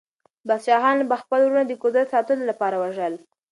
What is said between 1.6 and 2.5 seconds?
د قدرت ساتلو